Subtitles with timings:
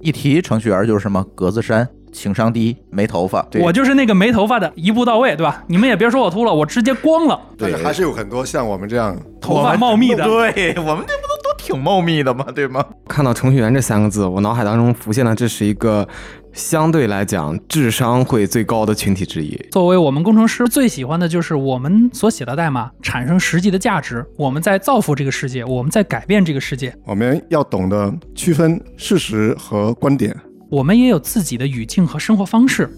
[0.00, 3.40] 一提程序员就是什么格子衫、情商低、没头发。
[3.50, 5.64] 对我就是那个没头发的，一步到位，对吧？
[5.68, 10.24] 你们也别说我秃了，我直接光了，对但是还是有很多像我们这样头发茂密的。
[10.24, 12.44] 对我们这不都都挺茂密的吗？
[12.52, 12.84] 对吗？
[13.08, 16.06] 看到程序员这三个字，我脑海当中浮现的这是一个
[16.52, 19.58] 相对来讲智商会最高的群体之一。
[19.70, 30.36] 作为我们工程师最喜欢的就是我们所写的代码产生实际的价值，我们在造福这个世界，我们在改变这个世界，我们要懂得区分事实和观点。
[30.68, 32.90] 我们也有自己的语境和生活方式。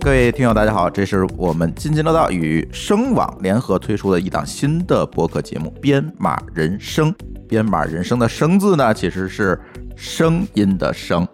[0.00, 7.12] 各位听友，大家好，这是我们津津乐道与声网联合推出的一档新的播客节目《编码人生》。
[7.48, 9.58] 编码人生的“生”字呢，其实是
[9.98, 11.26] 声音的“声”。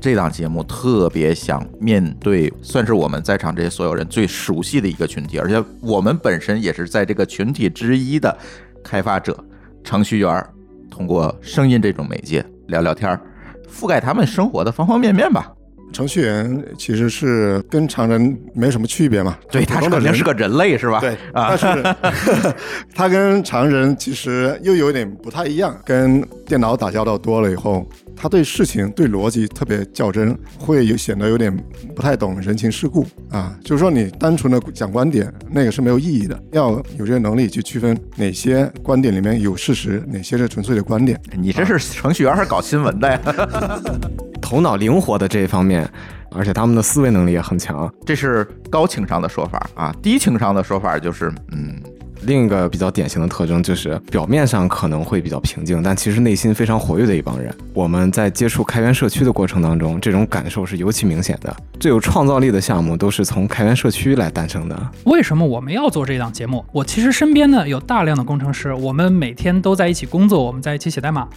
[0.00, 8.36] 这档节目特别想面对，算是我们在场这些所有人最熟悉的一个群体，而且我们本身也是在这个群体之一的
[8.82, 9.42] 开发者、
[9.82, 10.46] 程序员，
[10.90, 13.20] 通过声音这种媒介聊聊天儿，
[13.66, 15.53] 覆盖他们生活的方方面面吧。
[15.94, 21.00] 程序员其实是跟常人没什么区别嘛，对，他普通的人肯定是个人类，是吧？
[21.00, 21.94] 对，啊但是
[22.94, 25.74] 他跟常人其实又有点不太一样。
[25.84, 31.56] 跟电脑打交道多了以后，他对事情、对逻辑特别较真，会有显得有点
[31.94, 33.56] 不太懂人情世故啊。
[33.64, 36.38] 就是说，你单纯的讲观点，那个是没有意义的。
[36.50, 41.20] 要有这个能力去区分哪些观点里面有事实，哪些是纯粹的观点。
[41.38, 43.20] 你这是程序员还是搞新闻的呀？
[44.44, 45.90] 头脑灵活的这一方面，
[46.30, 47.90] 而且他们的思维能力也很强。
[48.04, 51.80] 这是高情商的说法啊，低情商的说法就是，嗯，
[52.26, 57.54] 另一个比较典型的特征就是，表面上可能会比较平静，但其实内心非常活跃的一帮人。
[57.72, 61.54] 我们在接触开源社区的过程当中，这种感受是尤其明显的。
[61.78, 64.90] 最有创造力的项目都是从开源社区来诞生的。
[65.04, 66.64] 为什么我们要做这档节目？
[66.72, 71.28] 我其实身边呢有大量的工程师，我们每天都在一起工作，我们在一起写代码。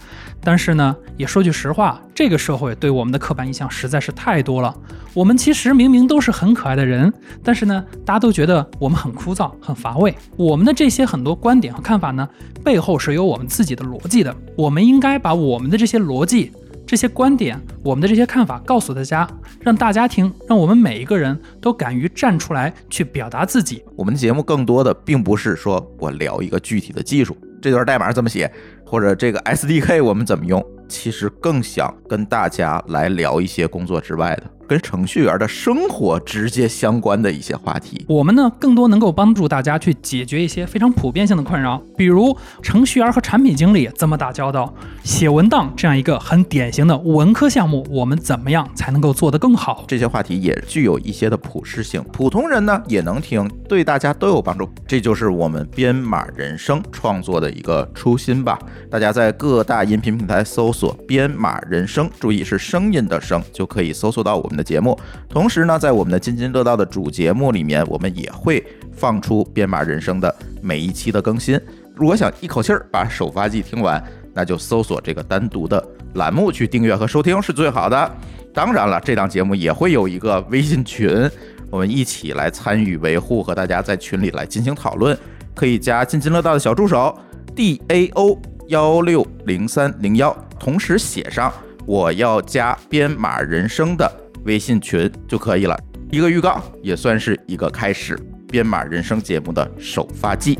[0.42, 4.74] 但是呢，也说句实话，这个社会对我们的刻板印象实在是太多了。
[5.12, 10.14] 我们其实明明都是很可爱的人，但是呢，大家都觉得我们很枯燥、很乏味。
[10.36, 12.28] 我们的这些很多观点和看法呢，
[12.62, 14.32] 背后是有我们自己的逻辑的。
[14.56, 16.52] 我们应该把我们的这些逻辑。
[16.86, 19.28] 这些观点，我们的这些看法告诉大家，
[19.60, 23.82] 让大家听，让我们每一个人都敢于站出来去表达自己。
[23.96, 28.48] 我们的节目更多的并不是说我聊一个具体的技术，这段代码怎么写，
[28.88, 38.06] 或者这个 SDK 我们怎么用，其实更想跟大家来聊一些工作之外的，跟程序员的生活直接相关的一些话题。
[38.08, 44.72] 我们呢，更多能够帮助大家去解决一些非常普遍性的困扰，比如程序员和产品经理怎么打交道，
[45.04, 49.84] 写文档这样一个很典型的文科项目，我们怎么样才能够做得更好？
[49.86, 54.66] 这些话题也具有一些的普适性，普通人呢也能听，对大家都有帮助。
[54.86, 58.58] 这就是我们编码人生创作的一个初心吧。
[58.90, 64.98] 大家在各大音频平台搜索“编码人生”，注意是声音的声，就可以搜索到我们的节目。
[65.28, 71.60] 同时呢，在我们的津津乐道的主节目里面，我们也会放出编码人生的每一期的更新。
[71.94, 74.02] 如果想一口气儿把首发季听完，
[74.32, 75.84] 那就搜索这个单独的
[76.14, 78.16] 栏目去订阅和收听是最好的。
[78.54, 81.28] 当然了，这档节目也会有一个微信群，
[81.70, 85.16] 我们一起来参与维护，和大家在群里来进行讨论。
[85.54, 87.16] 可以加津津乐道的小助手
[87.56, 91.50] D A O 幺六零三零幺，同时写上
[91.86, 94.10] 我要加编码人生的
[94.44, 95.74] 微信群就可以了。
[96.10, 98.14] 一个预告也算是一个开始，
[98.48, 100.58] 编码人生节目的首发季。